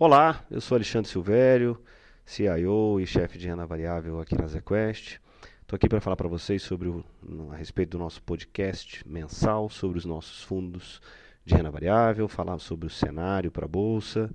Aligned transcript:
Olá, 0.00 0.44
eu 0.48 0.60
sou 0.60 0.76
Alexandre 0.76 1.10
Silvério, 1.10 1.76
CIO 2.24 3.00
e 3.00 3.04
chefe 3.04 3.36
de 3.36 3.48
renda 3.48 3.66
variável 3.66 4.20
aqui 4.20 4.38
na 4.38 4.46
ZQuest. 4.46 5.20
Estou 5.60 5.74
aqui 5.74 5.88
para 5.88 6.00
falar 6.00 6.14
para 6.14 6.28
vocês 6.28 6.62
sobre 6.62 6.86
o, 6.86 7.04
a 7.50 7.56
respeito 7.56 7.90
do 7.90 7.98
nosso 7.98 8.22
podcast 8.22 9.02
mensal 9.04 9.68
sobre 9.68 9.98
os 9.98 10.04
nossos 10.04 10.44
fundos 10.44 11.02
de 11.44 11.52
renda 11.52 11.68
variável, 11.68 12.28
falar 12.28 12.60
sobre 12.60 12.86
o 12.86 12.90
cenário 12.90 13.50
para 13.50 13.64
a 13.64 13.68
bolsa 13.68 14.30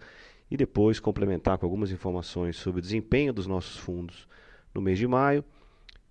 e 0.52 0.58
depois 0.58 1.00
complementar 1.00 1.58
com 1.58 1.66
algumas 1.66 1.92
informações 1.92 2.58
sobre 2.58 2.80
o 2.80 2.82
desempenho 2.82 3.32
dos 3.32 3.48
nossos 3.48 3.78
fundos 3.78 4.28
no 4.76 4.82
mês 4.82 5.00
de 5.00 5.08
maio 5.08 5.46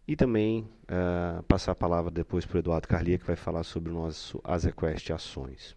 e 0.09 0.17
também 0.17 0.67
uh, 0.85 1.43
passar 1.43 1.73
a 1.73 1.75
palavra 1.75 2.11
depois 2.11 2.47
para 2.47 2.57
o 2.57 2.59
Eduardo 2.61 2.89
Carlia, 2.89 3.19
que 3.19 3.27
vai 3.27 3.37
falar 3.37 3.65
sobre 3.65 3.93
o 3.93 3.95
nosso 3.95 4.41
Azequest 4.45 5.11
Ações. 5.11 5.77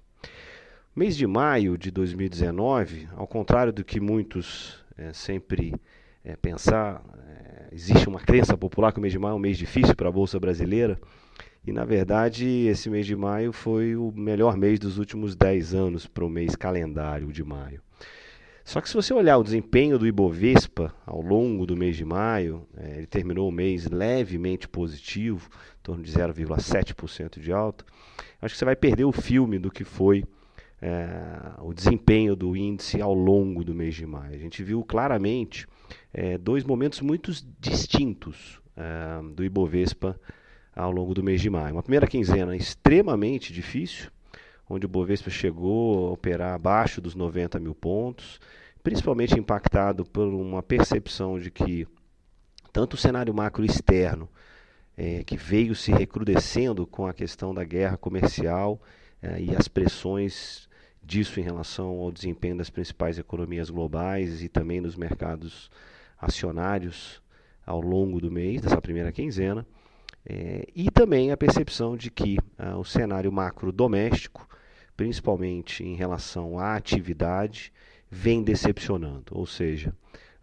Mês 0.95 1.17
de 1.17 1.27
maio 1.27 1.77
de 1.77 1.91
2019, 1.91 3.09
ao 3.17 3.27
contrário 3.27 3.73
do 3.73 3.84
que 3.84 3.99
muitos 3.99 4.81
é, 4.98 5.12
sempre 5.12 5.76
é, 6.23 6.38
pensar, 6.38 7.04
é, 7.27 7.68
existe 7.73 8.08
uma 8.08 8.21
crença 8.21 8.58
popular 8.58 8.94
que 8.94 8.99
o 8.99 9.02
mês 9.02 9.12
de 9.12 9.20
maio 9.20 9.34
é 9.34 9.35
um 9.35 9.40
mês 9.40 9.58
difícil 9.58 9.94
para 9.94 10.08
a 10.08 10.12
Bolsa 10.12 10.40
Brasileira, 10.40 10.98
e 11.68 11.73
na 11.73 11.84
verdade 11.84 12.48
esse 12.68 12.90
mês 12.90 13.05
de 13.05 13.13
maio 13.13 13.52
foi 13.52 13.98
o 13.98 14.09
melhor 14.16 14.55
mês 14.55 14.80
dos 14.80 14.98
últimos 14.98 15.35
10 15.35 15.73
anos 15.73 16.08
para 16.08 16.23
o 16.23 16.30
mês 16.30 16.55
calendário 16.55 17.30
de 17.30 17.43
maio. 17.43 17.82
Só 18.63 18.80
que 18.80 18.88
se 18.88 18.96
você 18.96 19.13
olhar 19.13 19.38
o 19.38 19.43
desempenho 19.43 19.99
do 19.99 20.07
Ibovespa 20.07 20.96
ao 21.05 21.20
longo 21.21 21.66
do 21.66 21.76
mês 21.76 21.98
de 21.98 22.05
maio, 22.05 22.66
é, 22.77 22.99
ele 22.99 23.05
terminou 23.05 23.49
o 23.49 23.52
mês 23.52 23.85
levemente 23.90 24.66
positivo, 24.66 25.49
em 25.77 25.84
torno 25.84 26.02
de 26.02 26.09
0,7% 26.13 27.38
de 27.38 27.52
alta. 27.52 27.84
Acho 28.41 28.54
que 28.54 28.59
você 28.59 28.63
vai 28.63 28.77
perder 28.77 29.04
o 29.04 29.12
filme 29.12 29.59
do 29.59 29.70
que 29.70 29.84
foi 29.84 30.23
é, 30.82 31.62
o 31.62 31.74
desempenho 31.74 32.36
do 32.36 32.55
índice 32.55 33.02
ao 33.02 33.13
longo 33.13 33.63
do 33.63 33.74
mês 33.74 33.96
de 33.96 34.05
maio. 34.05 34.36
A 34.36 34.38
gente 34.38 34.63
viu 34.63 34.84
claramente 34.84 35.68
é, 36.13 36.38
dois 36.38 36.63
momentos 36.63 37.02
muito 37.02 37.32
distintos 37.60 38.60
é, 38.76 39.22
do 39.34 39.44
Ibovespa 39.44 40.20
ao 40.76 40.91
longo 40.91 41.14
do 41.14 41.24
mês 41.24 41.40
de 41.40 41.49
maio. 41.49 41.76
Uma 41.76 41.84
primeira 41.84 42.05
quinzena 42.05 42.55
extremamente 42.55 43.54
difícil, 43.54 44.12
onde 44.70 44.86
o 44.86 44.90
Bovespa 44.90 45.30
chegou 45.30 46.10
a 46.10 46.12
operar 46.12 46.54
abaixo 46.54 46.99
dos 46.99 47.16
90 47.16 47.60
mil 47.60 47.74
pontos, 47.74 48.40
principalmente 48.84 49.40
impactado 49.40 50.04
por 50.04 50.27
uma 50.27 50.62
percepção 50.62 51.40
de 51.40 51.49
que 51.49 51.88
tanto 52.74 52.96
o 52.96 52.98
cenário 52.98 53.34
macro 53.34 53.64
externo, 53.64 54.30
é, 54.98 55.24
que 55.24 55.38
veio 55.38 55.74
se 55.74 55.92
recrudescendo 55.92 56.86
com 56.86 57.08
a 57.08 57.14
questão 57.14 57.54
da 57.54 57.64
guerra 57.64 57.96
comercial 57.96 58.82
é, 59.21 59.42
e 59.42 59.55
as 59.55 59.68
pressões 59.68 60.68
disso 61.06 61.40
em 61.40 61.44
relação 61.44 62.00
ao 62.00 62.12
desempenho 62.12 62.58
das 62.58 62.70
principais 62.70 63.20
economias 63.20 63.70
globais 63.70 64.42
e 64.42 64.50
também 64.50 64.81
nos 64.81 64.96
mercados 64.96 65.70
acionários 66.20 67.22
ao 67.66 67.81
longo 67.81 68.20
do 68.20 68.31
mês, 68.31 68.62
dessa 68.62 68.81
primeira 68.81 69.12
quinzena, 69.12 69.66
é, 70.26 70.68
e 70.76 70.90
também 70.90 71.31
a 71.31 71.38
percepção 71.38 71.96
de 71.96 72.09
que 72.09 72.38
ah, 72.58 72.78
o 72.78 72.84
cenário 72.84 73.31
macro 73.31 73.72
doméstico 73.72 74.48
principalmente 74.96 75.84
em 75.84 75.96
relação 75.96 76.58
à 76.58 76.76
atividade, 76.76 77.72
vem 78.09 78.44
decepcionando. 78.44 79.26
Ou 79.31 79.46
seja, 79.46 79.94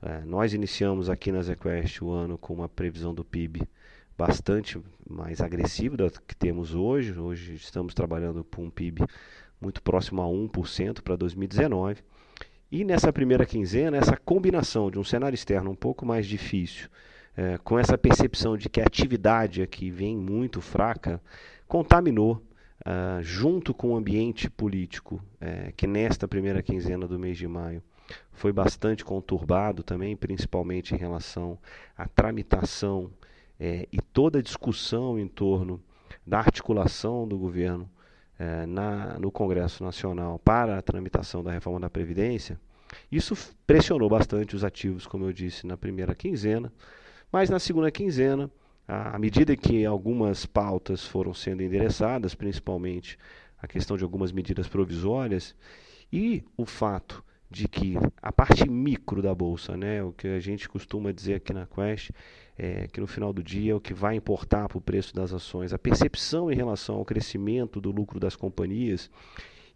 é, 0.03 0.21
nós 0.25 0.53
iniciamos 0.53 1.09
aqui 1.09 1.33
na 1.33 1.43
ZQuest 1.43 2.03
o 2.03 2.11
ano 2.11 2.37
com 2.37 2.55
uma 2.55 2.69
previsão 2.69 3.15
do 3.15 3.25
PIB 3.25 3.63
bastante 4.17 4.81
mais 5.09 5.41
agressiva 5.41 5.97
da 5.97 6.11
que 6.11 6.37
temos 6.37 6.75
hoje. 6.75 7.19
Hoje 7.19 7.55
estamos 7.55 7.95
trabalhando 7.95 8.45
com 8.45 8.65
um 8.65 8.71
PIB 8.71 9.03
muito 9.63 9.83
próximo 9.83 10.21
a 10.21 10.27
1% 10.27 11.01
para 11.01 11.17
2019. 11.17 12.03
E 12.71 12.85
nessa 12.85 13.13
primeira 13.13 13.47
quinzena, 13.47 13.97
essa 13.97 14.17
combinação 14.17 14.91
de 14.91 14.99
um 14.99 15.05
cenário 15.05 15.35
externo 15.35 15.71
um 15.71 15.75
pouco 15.75 16.05
mais 16.05 16.27
difícil, 16.27 16.89
é, 17.37 17.59
com 17.59 17.79
essa 17.79 17.97
percepção 17.97 18.57
de 18.57 18.69
que 18.69 18.81
a 18.81 18.85
atividade 18.85 19.63
aqui 19.63 19.91
vem 19.91 20.17
muito 20.17 20.61
fraca, 20.61 21.21
contaminou 21.69 22.43
uh, 22.87 23.23
junto 23.23 23.73
com 23.73 23.93
o 23.93 23.97
ambiente 23.97 24.51
político, 24.51 25.23
é, 25.41 25.73
que 25.77 25.87
nesta 25.87 26.29
primeira 26.29 26.63
quinzena 26.63 27.07
do 27.07 27.19
mês 27.19 27.39
de 27.39 27.47
maio 27.47 27.83
foi 28.33 28.53
bastante 28.53 29.05
conturbado 29.05 29.83
também, 29.83 30.17
principalmente 30.17 30.95
em 30.95 30.99
relação 30.99 31.59
à 31.97 32.07
tramitação 32.07 33.11
é, 33.59 33.87
e 33.93 34.01
toda 34.01 34.39
a 34.39 34.43
discussão 34.43 35.19
em 35.19 35.29
torno 35.29 35.81
da 36.27 36.39
articulação 36.39 37.27
do 37.27 37.39
governo 37.39 37.89
é, 38.43 38.67
na, 38.67 39.19
no 39.21 39.31
Congresso 39.31 39.85
Nacional 39.85 40.37
para 40.41 40.77
a 40.77 40.83
tramitação 40.83 41.45
da 41.45 41.53
reforma 41.53 41.79
da 41.79 41.89
Previdência, 41.89 42.59
isso 43.11 43.37
pressionou 43.65 44.09
bastante 44.09 44.57
os 44.57 44.65
ativos, 44.65 45.07
como 45.07 45.25
eu 45.25 45.33
disse, 45.33 45.65
na 45.65 45.77
primeira 45.77 46.13
quinzena, 46.13 46.73
mas 47.31 47.49
na 47.49 47.61
segunda 47.61 47.89
quinzena 47.91 48.51
à 48.87 49.17
medida 49.17 49.57
que 49.57 49.87
algumas 49.87 50.45
pautas 50.45 51.07
foram 51.07 51.33
sendo 51.33 51.63
endereçadas, 51.63 52.35
principalmente 52.35 53.17
a 53.57 53.69
questão 53.69 53.97
de 53.97 54.03
algumas 54.03 54.33
medidas 54.33 54.67
provisórias, 54.67 55.55
e 56.13 56.43
o 56.57 56.67
fato 56.67 57.25
de 57.53 57.69
que 57.69 57.95
a 58.21 58.33
parte 58.33 58.69
micro 58.69 59.21
da 59.21 59.35
bolsa, 59.35 59.77
né, 59.77 60.03
o 60.03 60.13
que 60.13 60.27
a 60.27 60.41
gente 60.41 60.69
costuma 60.69 61.13
dizer 61.13 61.35
aqui 61.35 61.53
na 61.53 61.67
Quest, 61.67 62.11
é 62.59 62.89
que 62.89 63.01
no 63.01 63.07
final 63.07 63.33
do 63.33 63.43
dia 63.43 63.77
o 63.77 63.81
que 63.81 63.93
vai 63.93 64.17
importar 64.17 64.69
para 64.69 64.79
o 64.79 64.81
preço 64.81 65.15
das 65.15 65.33
ações, 65.33 65.73
a 65.73 65.79
percepção 65.79 66.51
em 66.51 66.55
relação 66.55 66.97
ao 66.97 67.05
crescimento 67.05 67.81
do 67.81 67.91
lucro 67.91 68.19
das 68.19 68.35
companhias, 68.35 69.11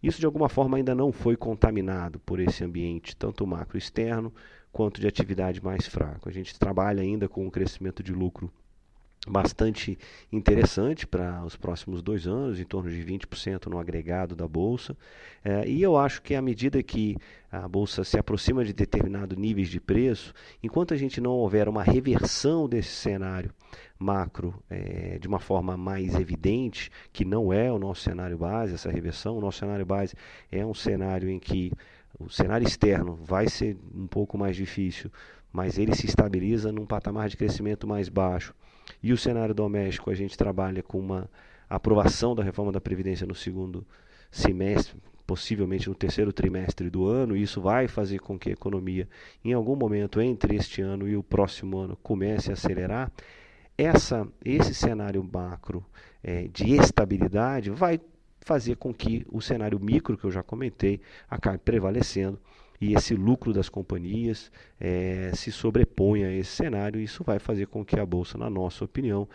isso 0.01 0.19
de 0.19 0.25
alguma 0.25 0.49
forma 0.49 0.77
ainda 0.77 0.95
não 0.95 1.11
foi 1.11 1.37
contaminado 1.37 2.19
por 2.19 2.39
esse 2.39 2.63
ambiente, 2.63 3.15
tanto 3.15 3.45
macro 3.45 3.77
externo 3.77 4.33
quanto 4.71 4.99
de 4.99 5.07
atividade 5.07 5.63
mais 5.63 5.87
fraco. 5.87 6.27
A 6.27 6.31
gente 6.31 6.57
trabalha 6.57 7.01
ainda 7.01 7.29
com 7.29 7.45
um 7.45 7.49
crescimento 7.49 8.01
de 8.01 8.11
lucro 8.11 8.51
bastante 9.27 9.97
interessante 10.31 11.05
para 11.05 11.43
os 11.43 11.55
próximos 11.55 12.01
dois 12.01 12.27
anos, 12.27 12.59
em 12.59 12.63
torno 12.63 12.89
de 12.89 13.03
20% 13.03 13.67
no 13.67 13.79
agregado 13.79 14.35
da 14.35 14.47
Bolsa. 14.47 14.95
É, 15.43 15.67
e 15.67 15.81
eu 15.81 15.97
acho 15.97 16.21
que 16.21 16.33
à 16.35 16.41
medida 16.41 16.81
que 16.81 17.17
a 17.51 17.67
Bolsa 17.67 18.03
se 18.03 18.17
aproxima 18.17 18.63
de 18.63 18.73
determinados 18.73 19.37
níveis 19.37 19.69
de 19.69 19.79
preço, 19.79 20.33
enquanto 20.61 20.93
a 20.93 20.97
gente 20.97 21.19
não 21.21 21.31
houver 21.31 21.67
uma 21.67 21.83
reversão 21.83 22.67
desse 22.67 22.89
cenário 22.89 23.53
macro 23.99 24.53
é, 24.69 25.17
de 25.19 25.27
uma 25.27 25.39
forma 25.39 25.75
mais 25.75 26.15
evidente, 26.15 26.91
que 27.11 27.25
não 27.25 27.51
é 27.51 27.71
o 27.71 27.79
nosso 27.79 28.01
cenário 28.01 28.37
base, 28.37 28.75
essa 28.75 28.91
reversão, 28.91 29.37
o 29.37 29.41
nosso 29.41 29.59
cenário 29.59 29.85
base 29.85 30.15
é 30.51 30.65
um 30.65 30.73
cenário 30.73 31.29
em 31.29 31.39
que 31.39 31.71
o 32.19 32.29
cenário 32.29 32.67
externo 32.67 33.15
vai 33.15 33.47
ser 33.47 33.77
um 33.93 34.07
pouco 34.07 34.37
mais 34.37 34.55
difícil, 34.55 35.11
mas 35.51 35.77
ele 35.77 35.95
se 35.95 36.05
estabiliza 36.05 36.71
num 36.71 36.85
patamar 36.85 37.29
de 37.29 37.37
crescimento 37.37 37.87
mais 37.87 38.09
baixo 38.09 38.53
e 39.01 39.13
o 39.13 39.17
cenário 39.17 39.53
doméstico, 39.53 40.09
a 40.09 40.15
gente 40.15 40.37
trabalha 40.37 40.81
com 40.81 40.99
uma 40.99 41.29
aprovação 41.69 42.33
da 42.33 42.43
reforma 42.43 42.71
da 42.71 42.81
Previdência 42.81 43.27
no 43.27 43.35
segundo 43.35 43.85
semestre, 44.31 44.95
possivelmente 45.25 45.89
no 45.89 45.95
terceiro 45.95 46.31
trimestre 46.31 46.89
do 46.89 47.05
ano, 47.05 47.35
e 47.35 47.41
isso 47.41 47.61
vai 47.61 47.87
fazer 47.87 48.19
com 48.19 48.39
que 48.39 48.49
a 48.49 48.53
economia, 48.53 49.07
em 49.43 49.53
algum 49.53 49.75
momento 49.75 50.21
entre 50.21 50.55
este 50.55 50.81
ano 50.81 51.07
e 51.07 51.15
o 51.17 51.23
próximo 51.23 51.77
ano, 51.77 51.97
comece 52.01 52.49
a 52.49 52.53
acelerar. 52.53 53.11
Essa, 53.77 54.27
esse 54.43 54.73
cenário 54.73 55.23
macro 55.23 55.85
é, 56.23 56.47
de 56.47 56.75
estabilidade 56.75 57.69
vai 57.69 57.99
fazer 58.41 58.77
com 58.77 58.93
que 58.93 59.25
o 59.29 59.41
cenário 59.41 59.79
micro, 59.79 60.17
que 60.17 60.23
eu 60.23 60.31
já 60.31 60.41
comentei, 60.41 61.01
acabe 61.29 61.57
prevalecendo 61.59 62.39
e 62.79 62.93
esse 62.93 63.15
lucro 63.15 63.53
das 63.53 63.69
companhias 63.69 64.51
é, 64.79 65.31
se 65.33 65.51
sobrepõe 65.51 66.23
a 66.23 66.31
esse 66.31 66.51
cenário. 66.51 67.01
Isso 67.01 67.23
vai 67.23 67.39
fazer 67.39 67.67
com 67.67 67.83
que 67.83 67.99
a 67.99 68.05
bolsa, 68.05 68.37
na 68.37 68.49
nossa 68.49 68.85
opinião, 68.85 69.27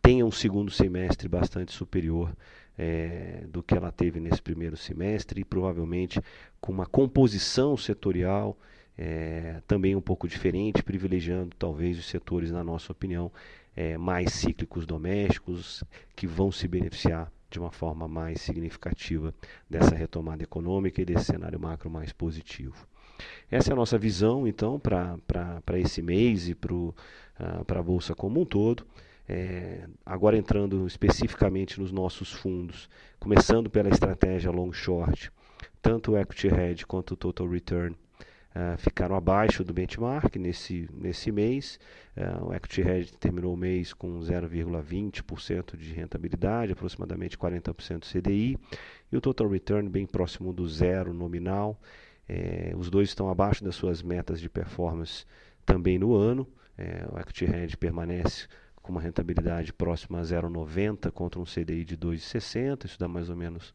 tenha 0.00 0.24
um 0.24 0.30
segundo 0.30 0.70
semestre 0.70 1.28
bastante 1.28 1.72
superior 1.72 2.34
é, 2.76 3.44
do 3.48 3.62
que 3.62 3.74
ela 3.74 3.90
teve 3.92 4.20
nesse 4.20 4.40
primeiro 4.40 4.76
semestre 4.76 5.40
e 5.40 5.44
provavelmente 5.44 6.20
com 6.60 6.72
uma 6.72 6.86
composição 6.86 7.76
setorial 7.76 8.56
é, 8.96 9.62
também 9.66 9.94
um 9.94 10.00
pouco 10.00 10.26
diferente, 10.26 10.82
privilegiando 10.82 11.54
talvez 11.58 11.98
os 11.98 12.06
setores, 12.06 12.50
na 12.50 12.64
nossa 12.64 12.92
opinião, 12.92 13.30
mais 14.00 14.32
cíclicos 14.32 14.84
domésticos 14.84 15.84
que 16.16 16.26
vão 16.26 16.50
se 16.50 16.66
beneficiar 16.66 17.30
de 17.50 17.58
uma 17.58 17.70
forma 17.70 18.06
mais 18.06 18.40
significativa 18.40 19.34
dessa 19.68 19.94
retomada 19.94 20.42
econômica 20.42 21.00
e 21.00 21.04
desse 21.04 21.26
cenário 21.26 21.58
macro 21.58 21.90
mais 21.90 22.12
positivo. 22.12 22.86
Essa 23.50 23.70
é 23.70 23.72
a 23.72 23.76
nossa 23.76 23.98
visão, 23.98 24.46
então, 24.46 24.78
para 24.78 25.78
esse 25.78 26.02
mês 26.02 26.48
e 26.48 26.54
para 26.54 26.74
uh, 26.74 26.94
a 27.66 27.82
Bolsa 27.82 28.14
como 28.14 28.40
um 28.40 28.44
todo. 28.44 28.86
É, 29.30 29.86
agora 30.06 30.38
entrando 30.38 30.86
especificamente 30.86 31.78
nos 31.78 31.92
nossos 31.92 32.32
fundos, 32.32 32.88
começando 33.18 33.68
pela 33.68 33.90
estratégia 33.90 34.50
long 34.50 34.72
short, 34.72 35.30
tanto 35.82 36.12
o 36.12 36.18
equity 36.18 36.48
hedge 36.48 36.86
quanto 36.86 37.12
o 37.12 37.16
total 37.16 37.46
return 37.46 37.94
uh, 38.54 38.76
ficaram 38.78 39.16
abaixo 39.16 39.64
do 39.64 39.72
benchmark 39.72 40.36
nesse, 40.36 40.88
nesse 40.92 41.30
mês. 41.30 41.78
Uh, 42.16 42.46
o 42.46 42.54
Equity 42.54 42.80
Hedge 42.82 43.12
terminou 43.18 43.54
o 43.54 43.56
mês 43.56 43.92
com 43.92 44.18
0,20% 44.20 45.76
de 45.76 45.92
rentabilidade, 45.92 46.72
aproximadamente 46.72 47.36
40% 47.38 48.04
CDI, 48.10 48.58
e 49.10 49.16
o 49.16 49.20
Total 49.20 49.48
Return 49.48 49.88
bem 49.88 50.06
próximo 50.06 50.52
do 50.52 50.68
zero 50.68 51.12
nominal. 51.12 51.80
É, 52.28 52.74
os 52.76 52.90
dois 52.90 53.08
estão 53.08 53.30
abaixo 53.30 53.64
das 53.64 53.74
suas 53.74 54.02
metas 54.02 54.38
de 54.40 54.50
performance 54.50 55.24
também 55.64 55.98
no 55.98 56.14
ano. 56.14 56.46
É, 56.76 57.06
o 57.10 57.18
Equity 57.18 57.46
Hedge 57.46 57.76
permanece 57.76 58.46
com 58.82 58.92
uma 58.92 59.00
rentabilidade 59.00 59.72
próxima 59.72 60.20
a 60.20 60.22
0,90 60.22 61.10
contra 61.10 61.40
um 61.40 61.44
CDI 61.44 61.84
de 61.84 61.96
2,60, 61.96 62.84
isso 62.84 62.98
dá 62.98 63.08
mais 63.08 63.28
ou 63.28 63.36
menos 63.36 63.74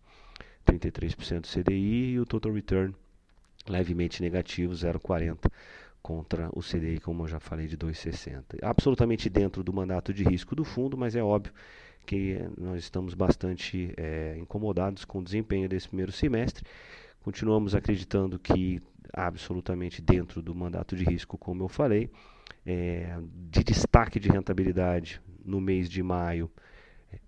33% 0.66 1.46
CDI, 1.46 2.14
e 2.14 2.20
o 2.20 2.26
Total 2.26 2.52
Return 2.52 2.96
levemente 3.68 4.22
negativo, 4.22 4.74
0,40 4.74 5.52
contra 6.02 6.50
o 6.54 6.62
CDI, 6.62 7.00
como 7.00 7.24
eu 7.24 7.28
já 7.28 7.40
falei, 7.40 7.68
de 7.68 7.78
2,60. 7.78 8.60
Absolutamente 8.62 9.30
dentro 9.30 9.64
do 9.64 9.72
mandato 9.72 10.14
de 10.14 10.24
risco 10.24 10.56
do 10.56 10.66
fundo, 10.66 10.98
mas 10.98 11.16
é 11.16 11.24
óbvio 11.24 11.54
que 12.06 12.38
nós 12.58 12.84
estamos 12.84 13.14
bastante 13.14 13.94
é, 13.96 14.36
incomodados 14.38 15.06
com 15.06 15.20
o 15.20 15.24
desempenho 15.24 15.70
desse 15.70 15.88
primeiro 15.88 16.12
semestre. 16.12 16.66
Continuamos 17.24 17.74
acreditando 17.74 18.38
que 18.38 18.82
absolutamente 19.14 20.02
dentro 20.02 20.42
do 20.42 20.54
mandato 20.54 20.96
de 20.96 21.06
risco, 21.06 21.38
como 21.38 21.64
eu 21.64 21.70
falei, 21.70 22.10
é, 22.66 23.18
de 23.50 23.64
destaque 23.64 24.20
de 24.20 24.30
rentabilidade 24.30 25.22
no 25.46 25.62
mês 25.62 25.90
de 25.90 26.04
maio. 26.04 26.52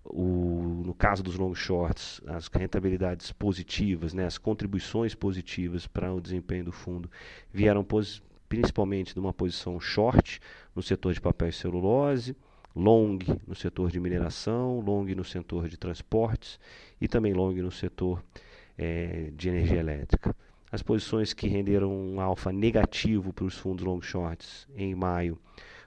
O, 0.04 0.82
no 0.84 0.94
caso 0.94 1.22
dos 1.22 1.36
long 1.36 1.54
shorts, 1.54 2.20
as 2.26 2.48
rentabilidades 2.48 3.32
positivas, 3.32 4.14
né, 4.14 4.24
as 4.24 4.38
contribuições 4.38 5.14
positivas 5.14 5.86
para 5.86 6.12
o 6.12 6.20
desempenho 6.20 6.64
do 6.64 6.72
fundo 6.72 7.10
vieram 7.52 7.86
principalmente 8.48 9.12
de 9.12 9.20
uma 9.20 9.32
posição 9.32 9.78
short 9.80 10.40
no 10.74 10.82
setor 10.82 11.12
de 11.12 11.20
papel 11.20 11.48
e 11.48 11.52
celulose, 11.52 12.36
long 12.74 13.18
no 13.46 13.54
setor 13.54 13.90
de 13.90 13.98
mineração, 13.98 14.80
long 14.80 15.04
no 15.14 15.24
setor 15.24 15.68
de 15.68 15.76
transportes 15.76 16.60
e 17.00 17.08
também 17.08 17.32
long 17.32 17.54
no 17.54 17.70
setor 17.70 18.22
é, 18.76 19.30
de 19.34 19.48
energia 19.48 19.80
elétrica. 19.80 20.36
As 20.70 20.82
posições 20.82 21.32
que 21.32 21.48
renderam 21.48 21.90
um 21.90 22.20
alfa 22.20 22.52
negativo 22.52 23.32
para 23.32 23.44
os 23.44 23.56
fundos 23.56 23.84
long 23.84 24.00
shorts 24.02 24.68
em 24.76 24.94
maio 24.94 25.38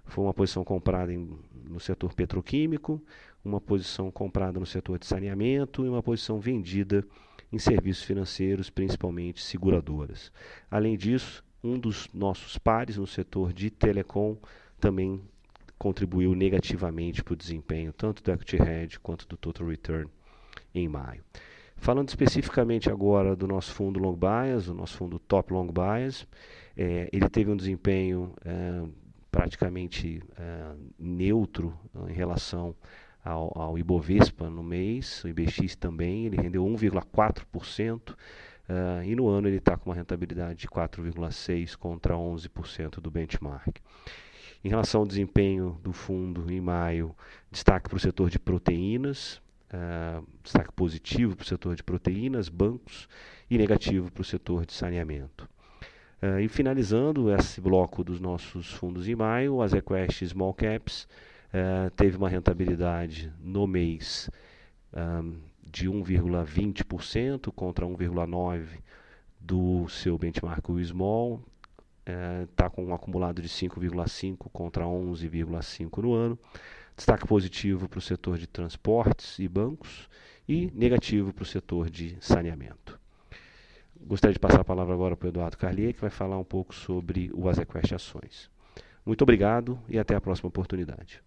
foi 0.05 0.23
uma 0.23 0.33
posição 0.33 0.63
comprada 0.63 1.13
em, 1.13 1.29
no 1.65 1.79
setor 1.79 2.13
petroquímico, 2.13 3.01
uma 3.43 3.61
posição 3.61 4.11
comprada 4.11 4.59
no 4.59 4.65
setor 4.65 4.99
de 4.99 5.05
saneamento 5.05 5.85
e 5.85 5.89
uma 5.89 6.03
posição 6.03 6.39
vendida 6.39 7.05
em 7.51 7.57
serviços 7.57 8.03
financeiros, 8.03 8.69
principalmente 8.69 9.41
seguradoras. 9.41 10.31
Além 10.69 10.97
disso, 10.97 11.43
um 11.63 11.77
dos 11.77 12.07
nossos 12.13 12.57
pares 12.57 12.97
no 12.97 13.07
setor 13.07 13.53
de 13.53 13.69
telecom 13.69 14.37
também 14.79 15.21
contribuiu 15.77 16.35
negativamente 16.35 17.23
para 17.23 17.33
o 17.33 17.37
desempenho 17.37 17.93
tanto 17.93 18.21
do 18.21 18.31
Equity 18.31 18.57
Hedge 18.57 18.99
quanto 18.99 19.27
do 19.27 19.37
Total 19.37 19.65
Return 19.65 20.09
em 20.73 20.87
maio. 20.87 21.23
Falando 21.77 22.09
especificamente 22.09 22.89
agora 22.89 23.35
do 23.35 23.47
nosso 23.47 23.73
fundo 23.73 23.99
Long 23.99 24.15
Bias, 24.15 24.67
o 24.67 24.73
nosso 24.73 24.97
fundo 24.97 25.17
Top 25.17 25.53
Long 25.53 25.67
Bias, 25.67 26.27
é, 26.75 27.09
ele 27.11 27.29
teve 27.29 27.49
um 27.49 27.55
desempenho 27.55 28.33
é, 28.43 28.83
praticamente 29.31 30.21
é, 30.37 30.75
neutro 30.99 31.77
em 32.09 32.13
relação 32.13 32.75
ao, 33.23 33.51
ao, 33.57 33.77
Ibovespa 33.77 34.49
no 34.49 34.63
mês, 34.63 35.23
o 35.23 35.27
IBX 35.27 35.75
também, 35.75 36.25
ele 36.25 36.37
rendeu 36.37 36.63
1,4%, 36.65 38.11
uh, 38.11 38.15
e 39.03 39.15
no 39.15 39.27
ano 39.27 39.47
ele 39.47 39.57
está 39.57 39.77
com 39.77 39.89
uma 39.89 39.95
rentabilidade 39.95 40.59
de 40.59 40.67
4,6% 40.67 41.75
contra 41.77 42.15
11% 42.15 42.99
do 42.99 43.11
benchmark. 43.11 43.77
Em 44.63 44.69
relação 44.69 45.01
ao 45.01 45.07
desempenho 45.07 45.79
do 45.81 45.93
fundo 45.93 46.51
em 46.51 46.59
maio, 46.59 47.15
destaque 47.49 47.89
para 47.89 47.97
o 47.97 47.99
setor 47.99 48.29
de 48.29 48.39
proteínas, 48.39 49.41
uh, 49.73 50.25
destaque 50.43 50.71
positivo 50.73 51.35
para 51.35 51.43
o 51.43 51.47
setor 51.47 51.75
de 51.75 51.83
proteínas, 51.83 52.49
bancos 52.49 53.07
e 53.49 53.57
negativo 53.57 54.11
para 54.11 54.21
o 54.21 54.25
setor 54.25 54.65
de 54.65 54.73
saneamento. 54.73 55.47
Uh, 56.21 56.39
e 56.41 56.49
finalizando 56.49 57.33
esse 57.33 57.61
bloco 57.61 58.03
dos 58.03 58.19
nossos 58.19 58.73
fundos 58.73 59.07
em 59.07 59.15
maio, 59.15 59.61
a 59.61 59.67
ZQuest 59.67 60.25
Small 60.25 60.53
Caps 60.53 61.07
uh, 61.53 61.89
teve 61.91 62.17
uma 62.17 62.29
rentabilidade 62.29 63.31
no 63.39 63.67
mês 63.67 64.29
um, 64.93 65.39
de 65.61 65.89
1,20% 65.89 67.51
contra 67.53 67.85
1,9% 67.85 68.79
do 69.39 69.87
seu 69.87 70.17
benchmark 70.17 70.69
o 70.69 70.83
Small, 70.83 71.41
está 72.49 72.65
é, 72.65 72.69
com 72.69 72.85
um 72.85 72.93
acumulado 72.93 73.41
de 73.41 73.47
5,5 73.47 74.49
contra 74.51 74.83
11,5 74.83 76.03
no 76.03 76.13
ano. 76.13 76.37
Destaque 76.95 77.25
positivo 77.25 77.87
para 77.87 77.99
o 77.99 78.01
setor 78.01 78.37
de 78.37 78.45
transportes 78.45 79.39
e 79.39 79.47
bancos 79.47 80.09
e 80.47 80.69
negativo 80.75 81.31
para 81.31 81.43
o 81.43 81.45
setor 81.45 81.89
de 81.89 82.17
saneamento. 82.19 82.99
Gostaria 84.01 84.33
de 84.33 84.39
passar 84.39 84.61
a 84.61 84.65
palavra 84.65 84.93
agora 84.93 85.15
para 85.15 85.27
o 85.27 85.29
Eduardo 85.29 85.57
Carlier, 85.57 85.93
que 85.93 86.01
vai 86.01 86.09
falar 86.09 86.37
um 86.37 86.43
pouco 86.43 86.73
sobre 86.73 87.31
o 87.33 87.47
Azequest 87.47 87.93
Ações. 87.93 88.49
Muito 89.05 89.21
obrigado 89.21 89.79
e 89.87 89.97
até 89.97 90.15
a 90.15 90.21
próxima 90.21 90.49
oportunidade. 90.49 91.21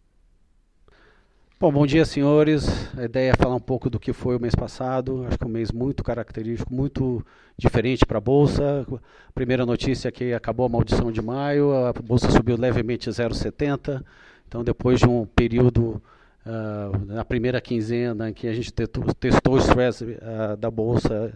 Bom, 1.62 1.70
bom 1.70 1.87
dia, 1.87 2.05
senhores. 2.05 2.67
A 2.99 3.05
ideia 3.05 3.31
é 3.31 3.35
falar 3.37 3.55
um 3.55 3.61
pouco 3.61 3.88
do 3.88 4.00
que 4.00 4.12
foi 4.12 4.37
o 4.37 4.41
mês 4.41 4.53
passado. 4.53 5.25
Acho 5.29 5.38
que 5.38 5.44
é 5.44 5.47
um 5.47 5.50
mês 5.50 5.70
muito 5.70 6.03
característico, 6.03 6.75
muito 6.75 7.25
diferente 7.56 8.05
para 8.05 8.19
a 8.19 8.20
Bolsa. 8.20 8.85
Primeira 9.32 9.64
notícia 9.64 10.09
é 10.09 10.11
que 10.11 10.35
acabou 10.35 10.67
a 10.67 10.69
maldição 10.69 11.12
de 11.12 11.23
maio, 11.23 11.73
a 11.73 11.93
Bolsa 11.93 12.32
subiu 12.32 12.56
levemente 12.56 13.09
0,70. 13.09 14.05
Então, 14.49 14.64
depois 14.64 14.99
de 14.99 15.06
um 15.06 15.25
período, 15.25 16.03
uh, 16.44 17.06
na 17.06 17.25
primeira 17.25 17.61
quinzena, 17.61 18.31
em 18.31 18.32
que 18.35 18.49
a 18.49 18.53
gente 18.53 18.73
testou 18.73 19.55
o 19.55 19.58
stress 19.58 20.03
uh, 20.03 20.56
da 20.56 20.69
Bolsa, 20.69 21.32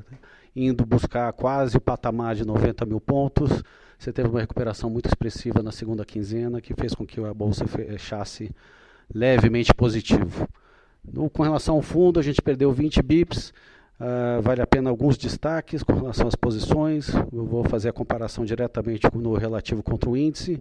indo 0.57 0.85
buscar 0.85 1.33
quase 1.35 1.77
o 1.77 1.81
patamar 1.81 2.35
de 2.35 2.45
90 2.45 2.85
mil 2.85 3.01
pontos, 3.01 3.63
você 3.97 4.13
teve 4.13 4.29
uma 4.29 4.41
recuperação 4.41 4.91
muito 4.91 5.07
expressiva 5.07 5.63
na 5.63 5.71
segunda 5.71 6.05
quinzena, 6.05 6.61
que 6.61 6.75
fez 6.75 6.97
com 6.97 7.07
que 7.07 7.25
a 7.25 7.33
Bolsa 7.33 7.65
fechasse 7.69 8.53
levemente 9.15 9.75
positivo. 9.75 10.49
No, 11.13 11.31
com 11.31 11.43
relação 11.43 11.77
ao 11.77 11.83
fundo, 11.83 12.19
a 12.19 12.23
gente 12.23 12.43
perdeu 12.43 12.73
20 12.73 13.03
bips. 13.03 13.53
Uh, 13.99 14.43
vale 14.43 14.61
a 14.61 14.67
pena 14.67 14.91
alguns 14.91 15.17
destaques 15.17 15.83
com 15.83 15.95
relação 15.95 16.29
às 16.29 16.35
posições. 16.35 17.09
Eu 17.33 17.47
vou 17.47 17.65
fazer 17.65 17.89
a 17.89 17.93
comparação 17.93 18.45
diretamente 18.45 19.07
no 19.15 19.35
relativo 19.35 19.83
contra 19.83 20.11
o 20.11 20.17
índice. 20.17 20.61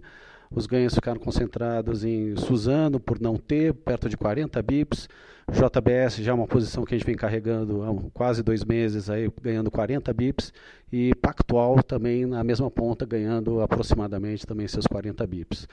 Os 0.50 0.66
ganhos 0.66 0.94
ficaram 0.94 1.18
concentrados 1.18 2.04
em 2.04 2.36
Suzano, 2.36 3.00
por 3.00 3.20
não 3.20 3.36
ter, 3.36 3.74
perto 3.74 4.08
de 4.08 4.16
40 4.16 4.62
bips. 4.62 5.08
JBS 5.50 6.16
já 6.16 6.32
é 6.32 6.34
uma 6.34 6.46
posição 6.46 6.84
que 6.84 6.94
a 6.94 6.98
gente 6.98 7.06
vem 7.06 7.16
carregando 7.16 7.82
há 7.82 8.10
quase 8.12 8.42
dois 8.42 8.64
meses, 8.64 9.10
aí, 9.10 9.30
ganhando 9.42 9.70
40 9.70 10.12
bips. 10.12 10.52
E 10.92 11.14
Pactual 11.16 11.82
também 11.82 12.26
na 12.26 12.42
mesma 12.44 12.70
ponta, 12.70 13.04
ganhando 13.04 13.60
aproximadamente 13.60 14.46
também 14.46 14.66
seus 14.68 14.86
40 14.86 15.26
bips. 15.26 15.68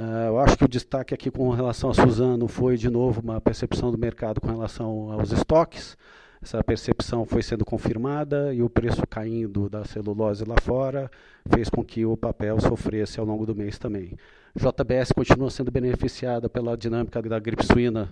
Uh, 0.00 0.28
eu 0.28 0.38
acho 0.38 0.56
que 0.56 0.64
o 0.64 0.68
destaque 0.68 1.12
aqui 1.12 1.30
com 1.30 1.50
relação 1.50 1.90
a 1.90 1.94
Suzano 1.94 2.48
foi, 2.48 2.78
de 2.78 2.88
novo, 2.88 3.20
uma 3.20 3.38
percepção 3.38 3.90
do 3.90 3.98
mercado 3.98 4.40
com 4.40 4.46
relação 4.46 5.12
aos 5.12 5.30
estoques. 5.30 5.94
Essa 6.40 6.64
percepção 6.64 7.26
foi 7.26 7.42
sendo 7.42 7.66
confirmada 7.66 8.54
e 8.54 8.62
o 8.62 8.70
preço 8.70 9.06
caindo 9.06 9.68
da 9.68 9.84
celulose 9.84 10.42
lá 10.46 10.54
fora 10.62 11.10
fez 11.52 11.68
com 11.68 11.84
que 11.84 12.06
o 12.06 12.16
papel 12.16 12.58
sofresse 12.60 13.20
ao 13.20 13.26
longo 13.26 13.44
do 13.44 13.54
mês 13.54 13.78
também. 13.78 14.16
JBS 14.56 15.12
continua 15.12 15.50
sendo 15.50 15.70
beneficiada 15.70 16.48
pela 16.48 16.78
dinâmica 16.78 17.20
da 17.20 17.38
gripe 17.38 17.66
suína 17.66 18.08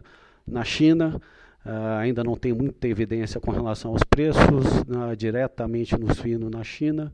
na 0.46 0.64
China. 0.64 1.18
Uh, 1.64 1.96
ainda 2.00 2.22
não 2.22 2.36
tem 2.36 2.52
muita 2.52 2.86
evidência 2.86 3.40
com 3.40 3.50
relação 3.50 3.92
aos 3.92 4.02
preços 4.04 4.80
uh, 4.80 5.16
diretamente 5.16 5.98
no 5.98 6.14
suíno 6.14 6.50
na 6.50 6.62
China, 6.62 7.10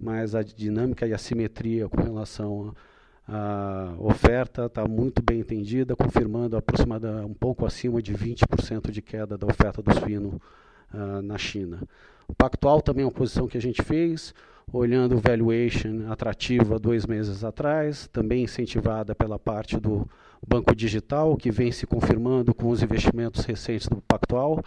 mas 0.00 0.34
a 0.34 0.42
dinâmica 0.42 1.06
e 1.06 1.14
a 1.14 1.18
simetria 1.18 1.88
com 1.88 2.02
relação 2.02 2.74
a 2.76 2.95
a 3.28 3.92
oferta 3.98 4.66
está 4.66 4.86
muito 4.86 5.20
bem 5.20 5.40
entendida, 5.40 5.96
confirmando 5.96 6.56
aproximadamente 6.56 7.26
um 7.26 7.34
pouco 7.34 7.66
acima 7.66 8.00
de 8.00 8.14
20% 8.14 8.90
de 8.90 9.02
queda 9.02 9.36
da 9.36 9.46
oferta 9.46 9.82
do 9.82 9.92
suíno 9.98 10.40
uh, 10.94 11.20
na 11.22 11.36
China. 11.36 11.82
O 12.28 12.34
Pactual 12.34 12.80
também 12.80 13.02
é 13.02 13.06
uma 13.06 13.12
posição 13.12 13.48
que 13.48 13.58
a 13.58 13.60
gente 13.60 13.82
fez, 13.82 14.32
olhando 14.72 15.16
o 15.16 15.20
valuation 15.20 16.10
atrativa 16.10 16.78
dois 16.78 17.04
meses 17.04 17.42
atrás, 17.42 18.08
também 18.12 18.44
incentivada 18.44 19.14
pela 19.14 19.38
parte 19.38 19.78
do 19.78 20.08
banco 20.46 20.74
digital, 20.74 21.36
que 21.36 21.50
vem 21.50 21.72
se 21.72 21.86
confirmando 21.86 22.54
com 22.54 22.68
os 22.68 22.80
investimentos 22.82 23.44
recentes 23.44 23.88
do 23.88 24.00
Pactual. 24.02 24.62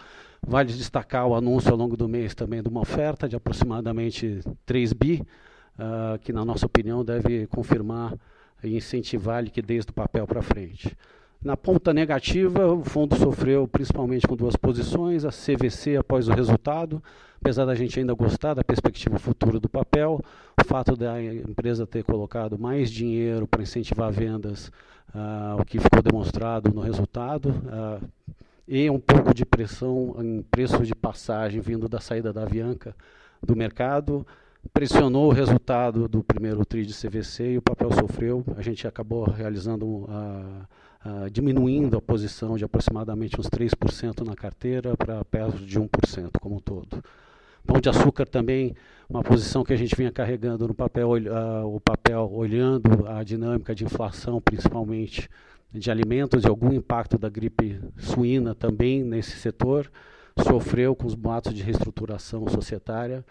Vale 0.46 0.72
destacar 0.72 1.26
o 1.26 1.34
anúncio 1.34 1.70
ao 1.70 1.76
longo 1.76 1.96
do 1.96 2.08
mês 2.08 2.34
também 2.34 2.62
de 2.62 2.68
uma 2.68 2.80
oferta 2.80 3.26
de 3.26 3.36
aproximadamente 3.36 4.40
3 4.66 4.92
bi, 4.92 5.22
uh, 5.78 6.18
que 6.18 6.32
na 6.32 6.44
nossa 6.44 6.66
opinião 6.66 7.02
deve 7.02 7.46
confirmar 7.46 8.14
e 8.62 8.76
incentivar 8.76 9.38
a 9.38 9.40
liquidez 9.40 9.84
do 9.84 9.92
papel 9.92 10.26
para 10.26 10.42
frente. 10.42 10.96
Na 11.42 11.56
ponta 11.56 11.94
negativa, 11.94 12.66
o 12.66 12.84
fundo 12.84 13.16
sofreu 13.16 13.66
principalmente 13.66 14.26
com 14.26 14.36
duas 14.36 14.56
posições, 14.56 15.24
a 15.24 15.30
CVC 15.30 15.96
após 15.96 16.28
o 16.28 16.32
resultado, 16.32 17.02
apesar 17.40 17.64
da 17.64 17.74
gente 17.74 17.98
ainda 17.98 18.12
gostar 18.12 18.52
da 18.52 18.62
perspectiva 18.62 19.18
futura 19.18 19.58
do 19.58 19.68
papel, 19.68 20.20
o 20.60 20.64
fato 20.64 20.94
da 20.94 21.22
empresa 21.22 21.86
ter 21.86 22.04
colocado 22.04 22.58
mais 22.58 22.90
dinheiro 22.90 23.46
para 23.46 23.62
incentivar 23.62 24.12
vendas, 24.12 24.68
uh, 25.14 25.58
o 25.58 25.64
que 25.64 25.78
ficou 25.78 26.02
demonstrado 26.02 26.70
no 26.74 26.82
resultado, 26.82 27.48
uh, 27.48 28.06
e 28.68 28.90
um 28.90 29.00
pouco 29.00 29.32
de 29.32 29.46
pressão 29.46 30.14
em 30.18 30.42
preço 30.42 30.84
de 30.84 30.94
passagem 30.94 31.62
vindo 31.62 31.88
da 31.88 32.00
saída 32.00 32.34
da 32.34 32.42
Avianca 32.42 32.94
do 33.42 33.56
mercado, 33.56 34.26
pressionou 34.72 35.28
o 35.28 35.32
resultado 35.32 36.06
do 36.06 36.22
primeiro 36.22 36.64
TRI 36.64 36.84
de 36.84 36.94
CVC 36.94 37.52
e 37.52 37.58
o 37.58 37.62
papel 37.62 37.90
sofreu. 37.92 38.44
A 38.56 38.62
gente 38.62 38.86
acabou 38.86 39.24
realizando, 39.24 40.06
a, 40.08 40.66
a, 41.04 41.28
diminuindo 41.28 41.96
a 41.96 42.02
posição 42.02 42.56
de 42.56 42.64
aproximadamente 42.64 43.40
uns 43.40 43.48
3% 43.48 44.24
na 44.24 44.34
carteira 44.34 44.96
para 44.96 45.24
perto 45.24 45.58
de 45.58 45.80
1% 45.80 46.38
como 46.40 46.56
um 46.56 46.60
todo. 46.60 47.02
Pão 47.66 47.80
de 47.80 47.88
açúcar 47.88 48.26
também, 48.26 48.74
uma 49.08 49.22
posição 49.22 49.62
que 49.62 49.72
a 49.72 49.76
gente 49.76 49.94
vinha 49.94 50.10
carregando 50.10 50.66
no 50.66 50.74
papel, 50.74 51.10
uh, 51.10 51.74
o 51.74 51.80
papel 51.80 52.30
olhando 52.32 53.06
a 53.06 53.22
dinâmica 53.22 53.74
de 53.74 53.84
inflação, 53.84 54.40
principalmente 54.40 55.28
de 55.72 55.90
alimentos 55.90 56.44
e 56.44 56.48
algum 56.48 56.72
impacto 56.72 57.18
da 57.18 57.28
gripe 57.28 57.78
suína 57.96 58.54
também 58.54 59.04
nesse 59.04 59.36
setor, 59.36 59.90
sofreu 60.42 60.96
com 60.96 61.06
os 61.06 61.14
boatos 61.14 61.54
de 61.54 61.62
reestruturação 61.62 62.48
societária, 62.48 63.24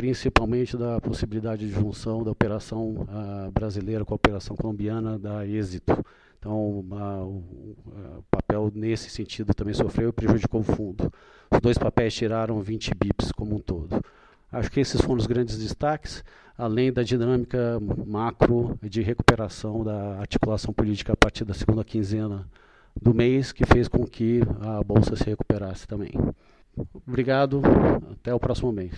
principalmente 0.00 0.78
da 0.78 0.98
possibilidade 0.98 1.68
de 1.68 1.74
junção 1.74 2.24
da 2.24 2.30
operação 2.30 3.06
uh, 3.06 3.50
brasileira 3.52 4.02
com 4.02 4.14
a 4.14 4.16
operação 4.16 4.56
colombiana 4.56 5.18
da 5.18 5.46
êxito. 5.46 5.92
Então, 6.38 6.56
uh, 6.56 7.22
o 7.22 7.76
uh, 7.86 8.24
papel 8.30 8.72
nesse 8.74 9.10
sentido 9.10 9.52
também 9.52 9.74
sofreu 9.74 10.08
e 10.08 10.12
prejudicou 10.12 10.62
o 10.62 10.64
fundo. 10.64 11.12
Os 11.50 11.60
dois 11.60 11.76
papéis 11.76 12.14
tiraram 12.14 12.62
20 12.62 12.94
bips 12.94 13.30
como 13.30 13.56
um 13.56 13.58
todo. 13.58 14.02
Acho 14.50 14.70
que 14.70 14.80
esses 14.80 15.02
foram 15.02 15.18
os 15.18 15.26
grandes 15.26 15.58
destaques, 15.58 16.24
além 16.56 16.90
da 16.90 17.02
dinâmica 17.02 17.78
macro 18.06 18.78
de 18.82 19.02
recuperação 19.02 19.84
da 19.84 20.18
articulação 20.18 20.72
política 20.72 21.12
a 21.12 21.16
partir 21.16 21.44
da 21.44 21.52
segunda 21.52 21.84
quinzena 21.84 22.48
do 23.00 23.12
mês, 23.12 23.52
que 23.52 23.66
fez 23.66 23.86
com 23.86 24.06
que 24.06 24.40
a 24.62 24.82
Bolsa 24.82 25.14
se 25.14 25.24
recuperasse 25.24 25.86
também. 25.86 26.12
Obrigado, 27.06 27.60
até 28.12 28.32
o 28.32 28.40
próximo 28.40 28.72
mês. 28.72 28.94